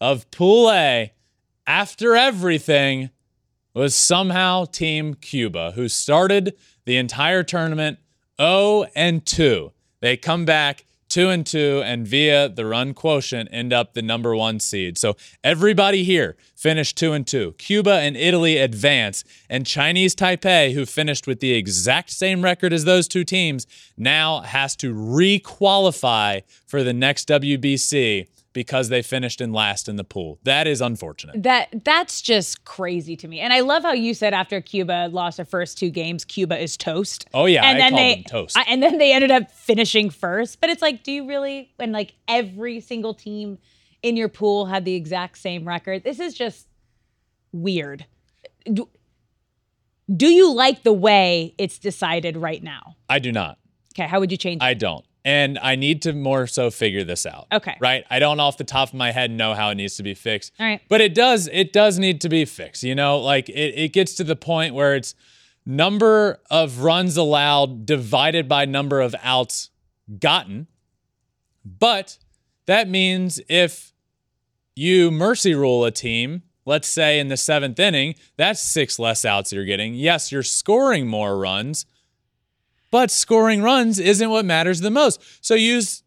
[0.00, 1.12] of Pool A,
[1.66, 3.10] after everything,
[3.74, 7.98] was somehow Team Cuba, who started the entire tournament
[8.40, 9.72] 0 and 2.
[10.00, 14.34] They come back 2 and 2 and via the run quotient end up the number
[14.34, 14.96] 1 seed.
[14.96, 17.52] So everybody here finished 2 and 2.
[17.58, 22.84] Cuba and Italy advance and Chinese Taipei who finished with the exact same record as
[22.84, 29.52] those two teams now has to re-qualify for the next WBC because they finished in
[29.52, 30.38] last in the pool.
[30.44, 31.42] That is unfortunate.
[31.42, 33.40] That that's just crazy to me.
[33.40, 36.76] And I love how you said after Cuba lost their first two games, Cuba is
[36.76, 37.26] toast.
[37.32, 38.56] Oh, yeah, and I then they them toast.
[38.56, 40.60] I- and then they ended up finishing first.
[40.60, 41.72] But it's like, do you really?
[41.76, 43.58] When like every single team
[44.02, 46.66] in your pool had the exact same record, this is just
[47.52, 48.06] weird.
[48.72, 48.88] Do,
[50.14, 52.96] do you like the way it's decided right now?
[53.08, 53.58] I do not.
[53.94, 54.62] Okay, how would you change?
[54.62, 55.04] I don't.
[55.24, 57.46] And I need to more so figure this out.
[57.52, 57.76] Okay.
[57.78, 58.04] Right?
[58.08, 60.52] I don't off the top of my head know how it needs to be fixed.
[60.58, 60.80] All right.
[60.88, 62.82] But it does it does need to be fixed.
[62.82, 65.14] You know, like it, it gets to the point where it's
[65.66, 69.70] number of runs allowed divided by number of outs
[70.18, 70.66] gotten.
[71.64, 72.18] But
[72.66, 73.92] that means if
[74.74, 79.52] you mercy rule a team, let's say in the seventh inning, that's six less outs
[79.52, 79.94] you're getting.
[79.94, 81.86] Yes, you're scoring more runs,
[82.90, 85.20] but scoring runs isn't what matters the most.
[85.40, 86.02] So use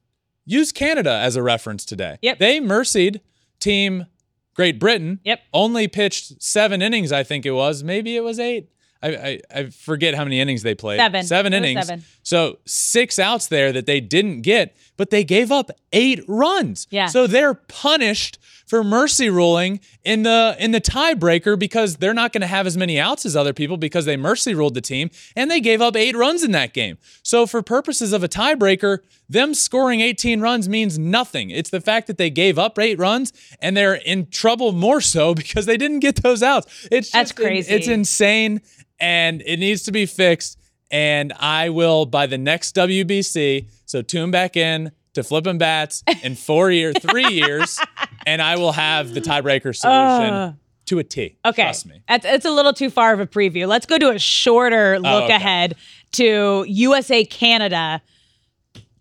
[0.46, 2.18] use Canada as a reference today.
[2.22, 2.40] Yep.
[2.40, 3.22] They mercied
[3.60, 4.08] team
[4.56, 5.20] Great Britain.
[5.24, 5.40] Yep.
[5.54, 7.84] Only pitched seven innings, I think it was.
[7.84, 8.70] Maybe it was eight.
[9.02, 11.00] I, I, I forget how many innings they played.
[11.00, 11.24] Seven.
[11.24, 11.88] Seven It innings.
[11.88, 12.04] seven.
[12.24, 16.88] So six outs there that they didn't get, but they gave up eight runs.
[16.90, 17.08] Yeah.
[17.08, 22.42] So they're punished for mercy ruling in the in the tiebreaker because they're not going
[22.42, 25.52] to have as many outs as other people because they mercy ruled the team and
[25.52, 26.98] they gave up eight runs in that game.
[27.24, 31.50] So for purposes of a tiebreaker, them scoring 18 runs means nothing.
[31.50, 35.36] It's the fact that they gave up eight runs and they're in trouble more so
[35.36, 36.88] because they didn't get those outs.
[36.92, 37.74] It's That's just in- crazy.
[37.74, 38.62] it's insane
[39.00, 40.58] and it needs to be fixed.
[40.90, 43.68] And I will by the next WBC.
[43.94, 47.80] So tune back in to flipping bats in four years, three years,
[48.26, 50.54] and I will have the tiebreaker solution Uh.
[50.88, 51.38] to a T.
[51.46, 51.62] Okay.
[51.62, 52.02] Trust me.
[52.08, 53.68] That's it's a little too far of a preview.
[53.68, 55.36] Let's go to a shorter look okay.
[55.36, 55.76] ahead
[56.14, 58.02] to USA Canada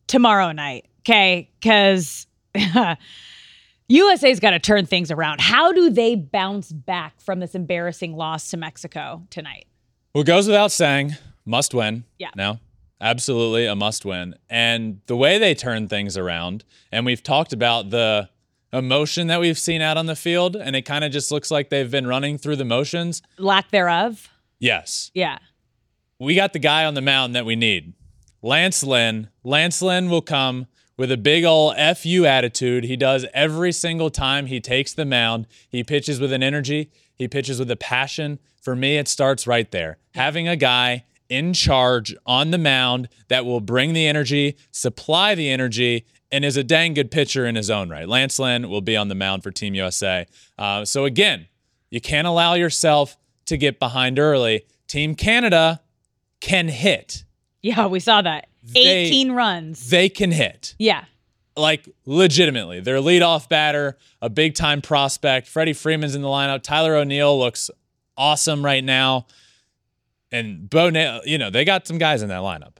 [0.08, 0.84] tomorrow night.
[1.00, 1.48] Okay.
[1.58, 2.26] Because
[3.88, 5.40] USA's got to turn things around.
[5.40, 9.64] How do they bounce back from this embarrassing loss to Mexico tonight?
[10.14, 12.04] Well, it goes without saying, must win.
[12.18, 12.28] Yeah.
[12.36, 12.58] No,
[13.02, 14.36] absolutely a must win.
[14.48, 18.30] And the way they turn things around, and we've talked about the
[18.72, 21.68] emotion that we've seen out on the field, and it kind of just looks like
[21.68, 23.20] they've been running through the motions.
[23.36, 24.30] Lack thereof.
[24.58, 25.10] Yes.
[25.12, 25.38] Yeah.
[26.18, 27.94] We got the guy on the mound that we need.
[28.40, 29.28] Lance Lynn.
[29.44, 32.84] Lance Lynn will come with a big ol' FU attitude.
[32.84, 35.46] He does every single time he takes the mound.
[35.68, 38.38] He pitches with an energy, he pitches with a passion.
[38.60, 39.98] For me, it starts right there.
[40.14, 45.48] Having a guy in charge on the mound that will bring the energy, supply the
[45.48, 48.06] energy, and is a dang good pitcher in his own right.
[48.06, 50.26] Lance Lynn will be on the mound for Team USA.
[50.58, 51.46] Uh, so, again,
[51.90, 53.16] you can't allow yourself
[53.46, 54.64] to get behind early.
[54.88, 55.80] Team Canada
[56.40, 57.24] can hit.
[57.62, 58.48] Yeah, we saw that.
[58.62, 59.88] They- 18 runs.
[59.88, 60.74] They can hit.
[60.78, 61.04] yeah.
[61.56, 62.80] Like legitimately.
[62.80, 65.46] Their leadoff batter, a big time prospect.
[65.48, 66.62] Freddie Freeman's in the lineup.
[66.62, 67.70] Tyler O'Neill looks
[68.16, 69.26] awesome right now.
[70.32, 72.76] And Bo, Na- you know, they got some guys in that lineup.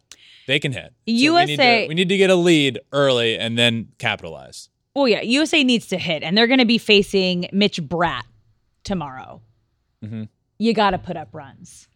[0.48, 0.86] They can hit.
[0.86, 4.70] So we need, USA to, we need to get a lead early and then capitalize.
[4.94, 8.22] Well, yeah, USA needs to hit, and they're going to be facing Mitch Bratt
[8.84, 9.40] tomorrow.
[10.04, 10.24] Mm-hmm.
[10.58, 11.88] You got to put up runs.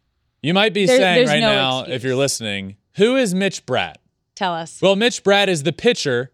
[0.42, 1.97] You might be There- saying there's right no now, excuse.
[1.97, 3.95] if you're listening, who is Mitch Bratt?
[4.35, 4.81] Tell us.
[4.81, 6.31] Well, Mitch Bratt is the pitcher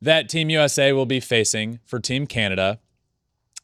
[0.00, 2.78] that Team USA will be facing for Team Canada.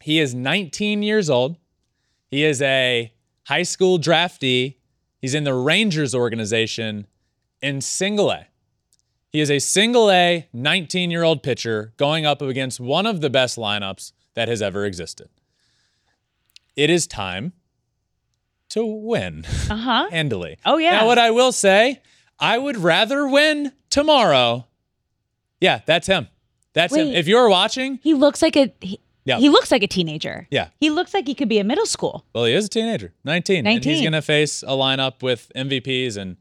[0.00, 1.56] He is 19 years old.
[2.28, 3.12] He is a
[3.46, 4.76] high school draftee.
[5.22, 7.06] He's in the Rangers organization
[7.62, 8.48] in single A.
[9.30, 13.30] He is a single A 19 year old pitcher going up against one of the
[13.30, 15.28] best lineups that has ever existed.
[16.76, 17.52] It is time
[18.70, 20.10] to win Uh huh.
[20.10, 20.58] handily.
[20.66, 20.98] Oh, yeah.
[21.00, 22.00] Now, what I will say,
[22.38, 24.66] I would rather win tomorrow.
[25.60, 26.26] Yeah, that's him.
[26.72, 27.08] That's him.
[27.08, 29.38] If you're watching, He looks like a he, Yeah.
[29.38, 30.46] he looks like a teenager.
[30.50, 30.68] Yeah.
[30.80, 32.24] He looks like he could be in middle school.
[32.34, 33.58] well, he is a teenager, 19.
[33.58, 33.92] And 19.
[33.92, 36.36] he's going to face a lineup with MVPs and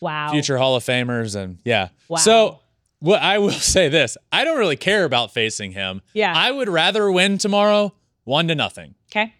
[0.00, 0.30] Wow.
[0.30, 1.36] future Hall of Famers.
[1.36, 1.88] And yeah.
[2.08, 2.16] Wow.
[2.18, 2.58] So,
[2.98, 6.02] what I will say this I don't really care about facing him.
[6.14, 6.32] Yeah.
[6.36, 8.94] I would rather win tomorrow one to nothing.
[9.12, 9.32] Okay.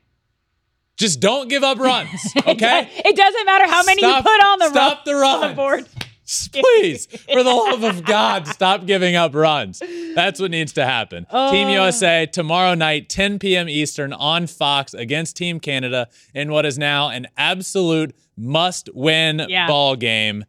[0.96, 2.08] Just don't give up runs.
[2.46, 2.88] Okay.
[3.04, 5.56] It doesn't matter how many Stop- you put on the stop the ro- run.
[5.56, 5.86] board.
[6.52, 9.80] Please, for the love of God, stop giving up runs.
[10.14, 11.24] That's what needs to happen.
[11.26, 11.72] Team oh.
[11.72, 13.68] USA tomorrow night, 10 p.m.
[13.68, 19.68] Eastern on Fox against Team Canada in what is now an absolute must-win Yeah.
[19.68, 20.44] ball game,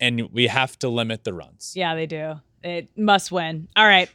[0.00, 1.72] and we have to limit the runs.
[1.76, 2.40] Yeah, they do.
[2.64, 3.68] It must win.
[3.76, 4.10] All right.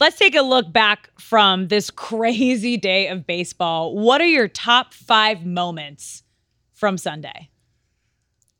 [0.00, 3.96] Let's take a look back from this crazy day of baseball.
[3.96, 6.24] What are your top five moments
[6.72, 7.48] from Sunday?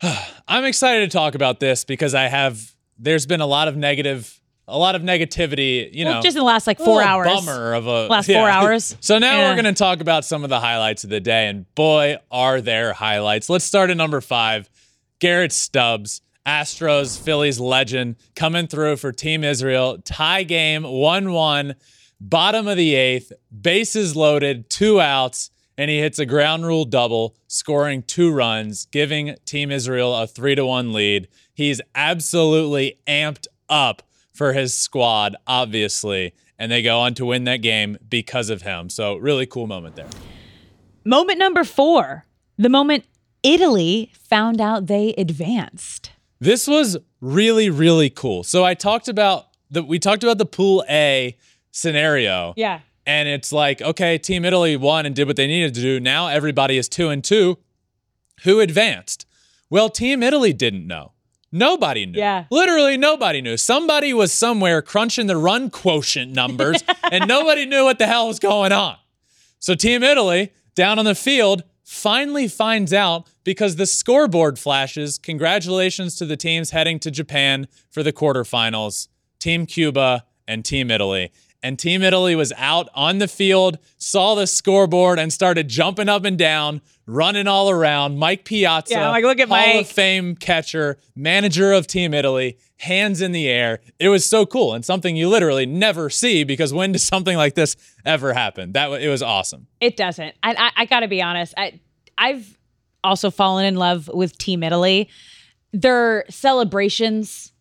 [0.48, 2.70] I'm excited to talk about this because I have.
[2.98, 4.38] There's been a lot of negative,
[4.68, 5.92] a lot of negativity.
[5.92, 7.26] You Well, know, just in the last like four hours.
[7.26, 8.96] Bummer of a Last four hours.
[9.00, 9.48] So now Yeah.
[9.50, 12.60] we're going to talk about some of the highlights of the day, and boy, are
[12.60, 13.48] there highlights.
[13.48, 14.68] Let's start at number five.
[15.20, 19.98] Garrett Stubbs, Astros, Phillies legend, coming through for Team Israel.
[20.04, 21.76] Tie game, one-one,
[22.20, 25.50] bottom of the eighth, bases loaded, two outs.
[25.82, 30.54] And he hits a ground rule double, scoring two runs, giving Team Israel a three
[30.54, 31.26] to one lead.
[31.52, 37.62] He's absolutely amped up for his squad, obviously, and they go on to win that
[37.62, 38.90] game because of him.
[38.90, 40.06] So, really cool moment there.
[41.04, 43.04] Moment number four the moment
[43.42, 46.12] Italy found out they advanced.
[46.38, 48.44] This was really, really cool.
[48.44, 51.36] So, I talked about the we talked about the Pool A
[51.72, 52.54] scenario.
[52.56, 52.82] Yeah.
[53.06, 55.98] And it's like, okay, Team Italy won and did what they needed to do.
[55.98, 57.58] Now everybody is two and two.
[58.44, 59.26] Who advanced?
[59.70, 61.12] Well, Team Italy didn't know.
[61.50, 62.18] Nobody knew.
[62.18, 62.44] Yeah.
[62.50, 63.56] Literally nobody knew.
[63.56, 68.38] Somebody was somewhere crunching the run quotient numbers and nobody knew what the hell was
[68.38, 68.96] going on.
[69.58, 75.18] So Team Italy down on the field finally finds out because the scoreboard flashes.
[75.18, 79.08] Congratulations to the teams heading to Japan for the quarterfinals.
[79.38, 81.32] Team Cuba and Team Italy.
[81.64, 86.24] And Team Italy was out on the field, saw the scoreboard, and started jumping up
[86.24, 88.18] and down, running all around.
[88.18, 89.82] Mike Piazza, Yeah, like, look at Hall Mike.
[89.82, 93.78] of Fame catcher, manager of Team Italy, hands in the air.
[94.00, 97.54] It was so cool and something you literally never see because when does something like
[97.54, 98.72] this ever happen?
[98.72, 99.68] That it was awesome.
[99.80, 100.34] It doesn't.
[100.42, 101.54] I, I, I got to be honest.
[101.56, 101.78] I,
[102.18, 102.58] I've
[103.04, 105.08] also fallen in love with Team Italy.
[105.72, 107.52] Their celebrations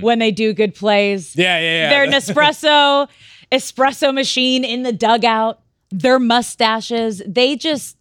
[0.00, 1.32] when they do good plays.
[1.34, 1.40] Hmm.
[1.40, 1.88] Yeah, yeah, yeah.
[1.88, 3.08] Their Nespresso
[3.52, 5.60] espresso machine in the dugout.
[5.90, 7.22] Their mustaches.
[7.26, 7.96] They just,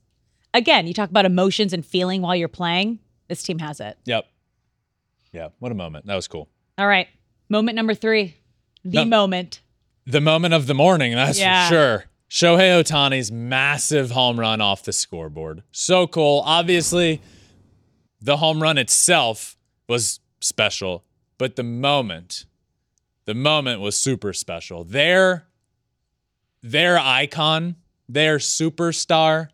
[0.54, 3.00] again, you talk about emotions and feeling while you're playing.
[3.30, 3.98] This team has it.
[4.06, 4.26] Yep.
[5.32, 6.06] Yeah, what a moment.
[6.08, 6.50] That was cool.
[6.78, 7.08] All right.
[7.50, 8.36] Moment number three.
[8.84, 9.06] The No.
[9.06, 9.62] moment.
[10.06, 11.68] The moment of the morning, that's Yeah.
[11.68, 12.06] for sure.
[12.30, 15.64] Shohei Ohtani's massive home run off the scoreboard.
[15.72, 16.42] So cool.
[16.46, 17.22] Obviously,
[18.22, 19.56] the home run itself
[19.88, 21.04] was special,
[21.38, 22.46] but the moment,
[23.28, 24.84] the moment was super special.
[24.84, 25.46] Their
[26.64, 27.76] their icon,
[28.10, 29.50] their superstar,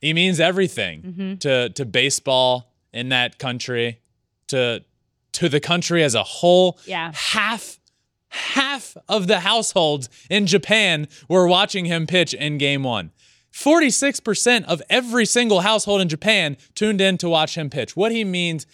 [0.00, 1.34] he means everything mm-hmm.
[1.36, 4.00] to to baseball in that country,
[4.48, 4.84] to
[5.32, 6.78] to the country as a whole.
[6.84, 7.10] Yeah.
[7.14, 7.80] Half
[8.28, 13.10] half of the households in Japan were watching him pitch in game 1.
[13.52, 17.96] 46% of every single household in Japan tuned in to watch him pitch.
[17.96, 18.66] What he means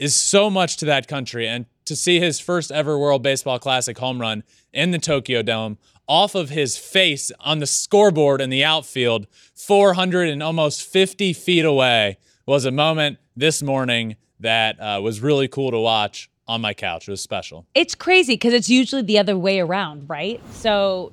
[0.00, 3.96] is so much to that country and to see his first ever World Baseball Classic
[3.98, 4.42] home run
[4.72, 10.28] in the Tokyo Dome off of his face on the scoreboard in the outfield 400
[10.28, 15.70] and almost 50 feet away was a moment this morning that uh, was really cool
[15.70, 17.08] to watch on my couch.
[17.08, 17.66] It was special.
[17.74, 20.40] It's crazy because it's usually the other way around, right?
[20.52, 21.12] So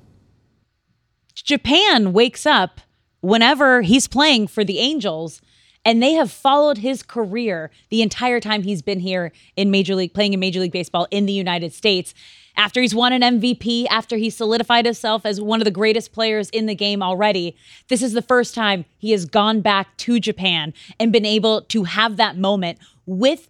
[1.34, 2.80] Japan wakes up
[3.20, 5.40] whenever he's playing for the Angels
[5.84, 10.14] and they have followed his career the entire time he's been here in Major League
[10.14, 12.14] playing in Major League Baseball in the United States.
[12.56, 16.50] After he's won an MVP, after he solidified himself as one of the greatest players
[16.50, 17.56] in the game already,
[17.88, 21.84] this is the first time he has gone back to Japan and been able to
[21.84, 23.48] have that moment with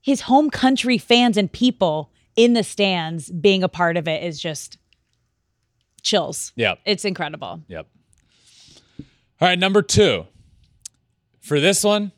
[0.00, 4.40] his home country fans and people in the stands being a part of it is
[4.40, 4.78] just
[6.02, 6.52] chills.
[6.56, 6.74] Yeah.
[6.84, 7.62] It's incredible.
[7.68, 7.86] Yep.
[9.40, 10.26] All right, number two.
[11.42, 12.12] For this one,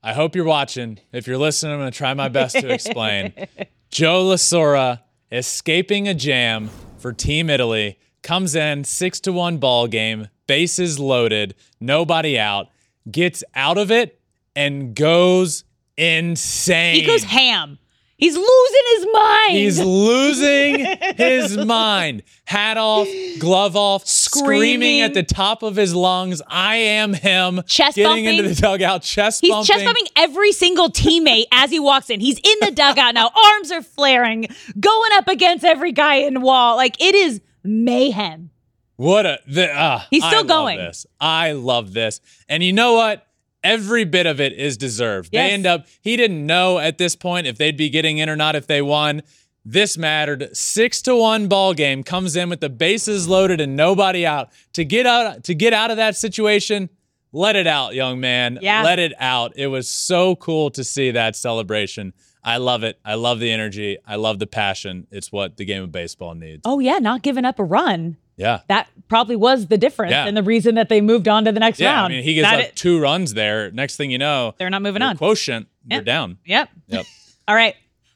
[0.00, 1.00] I hope you're watching.
[1.10, 3.32] If you're listening, I'm going to try my best to explain.
[3.90, 5.00] Joe LaSorsa
[5.32, 11.56] escaping a jam for Team Italy comes in six to one ball game, bases loaded,
[11.80, 12.68] nobody out,
[13.10, 14.20] gets out of it
[14.54, 15.64] and goes
[15.96, 16.94] insane.
[16.94, 17.80] He goes ham.
[18.24, 19.52] He's losing his mind.
[19.52, 22.22] He's losing his mind.
[22.46, 23.06] Hat off,
[23.38, 24.44] glove off, screaming.
[24.80, 25.00] Screaming.
[25.02, 26.40] at the top of his lungs.
[26.48, 27.60] I am him.
[27.66, 28.38] Chest getting bumping.
[28.38, 29.66] into the dugout, chest He's bumping.
[29.66, 32.20] chest bumping every single teammate as he walks in.
[32.20, 33.30] He's in the dugout now.
[33.54, 34.46] Arms are flaring,
[34.80, 36.76] going up against every guy in the wall.
[36.76, 38.50] Like it is mayhem.
[38.96, 40.78] What a the, uh, He's still I love going.
[40.78, 41.06] this.
[41.20, 42.20] I love this.
[42.48, 43.26] And you know what?
[43.64, 45.32] Every bit of it is deserved.
[45.32, 45.86] They end up.
[46.02, 48.82] He didn't know at this point if they'd be getting in or not if they
[48.82, 49.22] won.
[49.64, 50.54] This mattered.
[50.54, 54.50] Six to one ball game comes in with the bases loaded and nobody out.
[54.74, 56.90] To get out to get out of that situation,
[57.32, 58.58] let it out, young man.
[58.60, 58.82] Yeah.
[58.82, 59.54] Let it out.
[59.56, 62.12] It was so cool to see that celebration.
[62.44, 63.00] I love it.
[63.04, 63.96] I love the energy.
[64.06, 65.06] I love the passion.
[65.10, 66.60] It's what the game of baseball needs.
[66.66, 68.18] Oh yeah, not giving up a run.
[68.36, 68.60] Yeah.
[68.68, 70.26] That probably was the difference Yeah.
[70.26, 72.12] and the reason that they moved on to the next Yeah, round.
[72.12, 73.70] I mean, he gives That up it- two runs there.
[73.70, 75.16] Next thing you know, They're not moving on.
[75.16, 76.38] Quotient, they're down.
[76.44, 76.68] Yep.
[76.88, 77.06] Yep.
[77.48, 77.74] All right.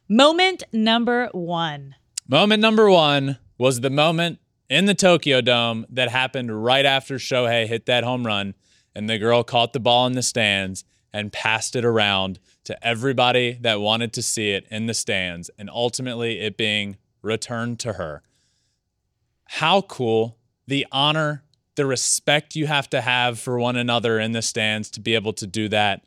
[0.08, 1.94] Moment number one.
[2.26, 4.38] moment number one was the moment
[4.70, 8.54] in the Tokyo Dome that happened right after Shohei hit that home run,
[8.94, 13.56] and the girl caught the ball in the stands and passed it around to everybody
[13.62, 18.22] that wanted to see it in the stands, and ultimately it being returned to her.
[19.50, 21.42] How cool the honor,
[21.74, 25.32] the respect you have to have for one another in the stands to be able
[25.34, 26.04] to do that.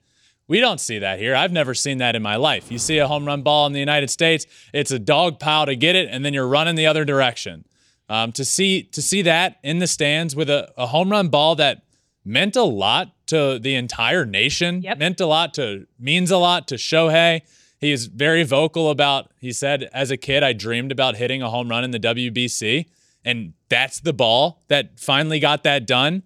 [0.47, 1.33] We don't see that here.
[1.35, 2.71] I've never seen that in my life.
[2.71, 5.75] You see a home run ball in the United States, it's a dog pile to
[5.75, 7.65] get it, and then you're running the other direction.
[8.09, 11.55] Um, to see to see that in the stands with a, a home run ball
[11.55, 11.83] that
[12.25, 14.97] meant a lot to the entire nation, Yep.
[14.97, 17.41] meant a lot to means a lot to Shohei.
[17.79, 19.31] He is very vocal about.
[19.39, 22.85] He said, as a kid, I dreamed about hitting a home run in the WBC,
[23.25, 26.23] and that's the ball that finally got that done.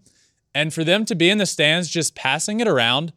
[0.53, 3.11] And for them to be in the stands, just passing it around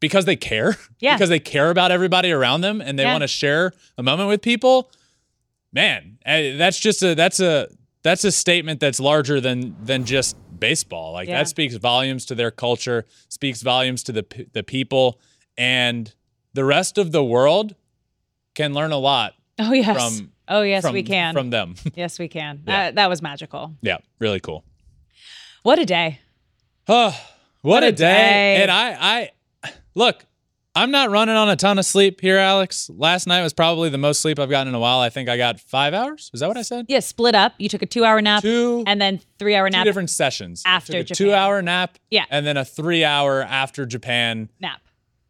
[0.00, 1.14] because they care, Yeah.
[1.16, 3.12] because they care about everybody around them, and they Yeah.
[3.12, 4.90] want to share a moment with people.
[5.72, 7.68] Man, eh, that's just a that's a
[8.02, 11.12] that's a statement that's larger than than just baseball.
[11.12, 11.38] Like Yeah.
[11.38, 15.20] that speaks volumes to their culture, speaks volumes to the the people,
[15.58, 16.12] and
[16.54, 17.74] the rest of the world
[18.54, 20.16] can learn a lot Oh yes.
[20.18, 21.32] from oh yes, from, we can.
[21.32, 21.74] from them.
[21.94, 22.62] yes, we can.
[22.66, 22.84] Yeah.
[22.86, 23.74] That, that was magical.
[23.80, 24.64] yeah, really cool.
[25.62, 26.20] What a day.
[26.92, 27.16] Oh,
[27.62, 27.96] what, a a, day.
[28.56, 28.62] day.
[28.62, 29.30] And I
[29.64, 30.24] I look,
[30.74, 32.90] I'm not running on a ton of sleep here, Alex.
[32.92, 34.98] Last night was probably the most sleep I've gotten in a while.
[34.98, 36.30] I think I got five hours.
[36.32, 36.86] Is that what I said?
[36.88, 37.52] Yeah, split up.
[37.58, 39.82] You took a two-hour nap Two and then three-hour nap.
[39.82, 40.62] two different sessions.
[40.66, 41.16] After took a Japan.
[41.26, 41.98] two hour nap.
[42.10, 42.24] Yeah.
[42.30, 44.80] And then a three hour after Japan nap.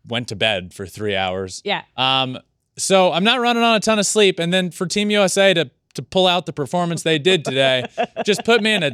[0.06, 1.60] went to bed for three hours.
[1.64, 1.82] Yeah.
[1.96, 2.38] Um,
[2.80, 4.38] so I'm not running on a ton of sleep.
[4.38, 7.84] And then for Team USA to to pull out the performance they did today
[8.24, 8.90] just put me in a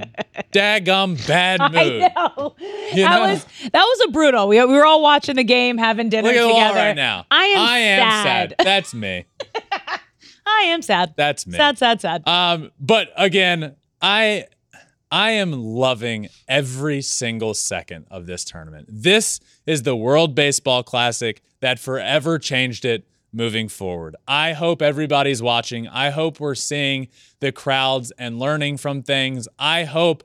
[0.50, 2.02] daggum bad mood.
[2.02, 2.56] I know.
[2.58, 3.32] You that know?
[3.32, 4.48] was that was a brutal.
[4.48, 6.74] We, we were all watching the game, having dinner Look at together.
[6.74, 7.26] Right now.
[7.30, 8.22] I am, I am sad.
[8.22, 8.54] sad.
[8.64, 9.24] That's me.
[10.46, 11.14] I am sad.
[11.16, 11.56] That's me.
[11.56, 12.26] Sad, sad, sad.
[12.26, 14.46] Um, but again, I
[15.10, 18.88] I am loving every single second of this tournament.
[18.90, 23.06] This is the World Baseball Classic that forever changed it
[23.36, 24.16] moving forward.
[24.26, 25.86] I hope everybody's watching.
[25.86, 27.08] I hope we're seeing
[27.40, 29.46] the crowds and learning from things.
[29.58, 30.24] I hope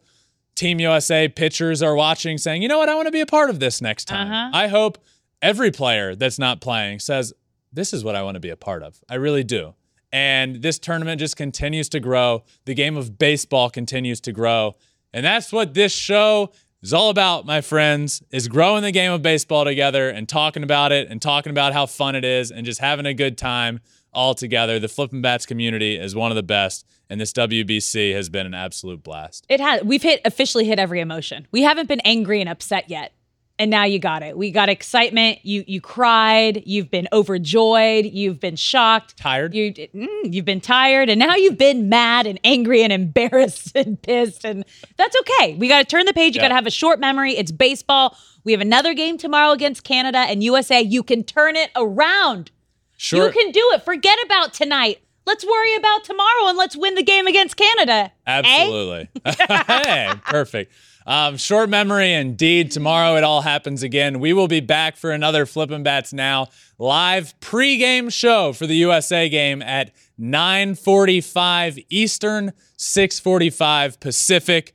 [0.55, 2.89] Team USA pitchers are watching saying, "You know what?
[2.89, 4.49] I want to be a part of this next time." Uh-huh.
[4.53, 4.97] I hope
[5.41, 7.33] every player that's not playing says,
[7.73, 9.75] "This is what I want to be a part of." I really do.
[10.13, 12.43] And this tournament just continues to grow.
[12.65, 14.75] The game of baseball continues to grow.
[15.13, 16.51] And that's what this show
[16.81, 20.91] is all about, my friends, is growing the game of baseball together and talking about
[20.91, 23.79] it and talking about how fun it is and just having a good time
[24.13, 24.79] all together.
[24.79, 28.53] The Flippin' Bats community is one of the best, and this WBC has been an
[28.53, 29.45] absolute blast.
[29.47, 29.83] It has.
[29.83, 31.47] We've hit officially hit every emotion.
[31.51, 33.13] We haven't been angry and upset yet,
[33.61, 34.35] and now you got it.
[34.35, 35.37] We got excitement.
[35.43, 36.63] You you cried.
[36.65, 38.05] You've been overjoyed.
[38.05, 39.17] You've been shocked.
[39.17, 39.53] Tired?
[39.53, 44.01] You mm, you've been tired, and now you've been mad and angry and embarrassed and
[44.01, 44.65] pissed, and
[44.97, 45.53] that's okay.
[45.53, 46.35] We got to turn the page.
[46.35, 46.45] You Yeah.
[46.45, 47.33] got to have a short memory.
[47.37, 48.17] It's baseball.
[48.43, 50.81] We have another game tomorrow against Canada and USA.
[50.81, 52.49] You can turn it around.
[52.97, 53.27] Sure.
[53.27, 53.83] You can do it.
[53.85, 54.97] Forget about tonight.
[55.27, 58.11] Let's worry about tomorrow and let's win the game against Canada.
[58.25, 58.41] Eh?
[58.41, 59.09] Absolutely.
[59.67, 60.73] hey, perfect.
[61.05, 62.71] Um, short memory indeed.
[62.71, 64.19] Tomorrow it all happens again.
[64.19, 66.47] We will be back for another Flippin' Bats Now
[66.77, 74.73] live pregame show for the USA game at 9:45 Eastern, 6:45 Pacific,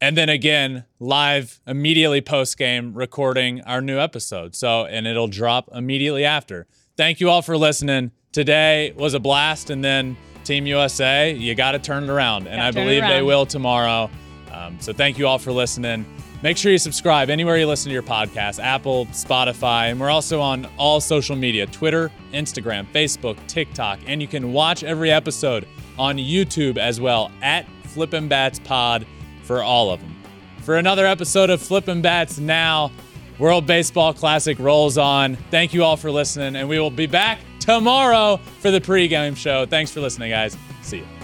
[0.00, 4.56] and then again live immediately post game recording our new episode.
[4.56, 6.66] So, and it'll drop immediately after.
[6.96, 8.10] Thank you all for listening.
[8.32, 12.56] Today was a blast, and then Team USA, you got to turn it around, and
[12.56, 14.10] Gotta I believe they will tomorrow.
[14.52, 16.04] Um, so thank you all for listening.
[16.42, 20.40] Make sure you subscribe anywhere you listen to your podcast Apple, Spotify, and we're also
[20.40, 25.66] on all social media Twitter, Instagram, Facebook, TikTok, and you can watch every episode
[25.98, 29.06] on YouTube as well at Flippin' Bats Pod
[29.44, 30.16] for all of them.
[30.62, 32.90] For another episode of Flippin' Bats Now,
[33.38, 35.36] World Baseball Classic rolls on.
[35.50, 39.66] Thank you all for listening, and we will be back tomorrow for the pregame show.
[39.66, 40.56] Thanks for listening, guys.
[40.82, 41.21] See you.